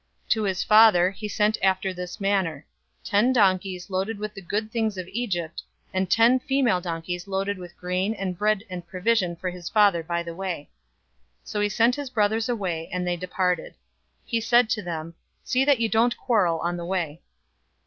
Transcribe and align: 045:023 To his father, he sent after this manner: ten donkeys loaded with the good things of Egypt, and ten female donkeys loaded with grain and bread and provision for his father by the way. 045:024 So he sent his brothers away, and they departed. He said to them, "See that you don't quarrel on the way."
045:023 0.29 0.29
To 0.31 0.43
his 0.45 0.63
father, 0.63 1.11
he 1.11 1.27
sent 1.27 1.57
after 1.61 1.93
this 1.93 2.19
manner: 2.19 2.65
ten 3.03 3.31
donkeys 3.31 3.87
loaded 3.91 4.17
with 4.17 4.33
the 4.33 4.41
good 4.41 4.71
things 4.71 4.97
of 4.97 5.07
Egypt, 5.09 5.61
and 5.93 6.09
ten 6.09 6.39
female 6.39 6.81
donkeys 6.81 7.27
loaded 7.27 7.59
with 7.59 7.77
grain 7.77 8.15
and 8.15 8.35
bread 8.35 8.63
and 8.67 8.87
provision 8.87 9.35
for 9.35 9.51
his 9.51 9.69
father 9.69 10.01
by 10.01 10.23
the 10.23 10.33
way. 10.33 10.71
045:024 11.43 11.47
So 11.51 11.61
he 11.61 11.69
sent 11.69 11.95
his 11.97 12.09
brothers 12.09 12.49
away, 12.49 12.89
and 12.91 13.05
they 13.07 13.15
departed. 13.15 13.75
He 14.25 14.41
said 14.41 14.71
to 14.71 14.81
them, 14.81 15.13
"See 15.43 15.63
that 15.65 15.79
you 15.79 15.87
don't 15.87 16.17
quarrel 16.17 16.57
on 16.63 16.77
the 16.77 16.85
way." 16.85 17.21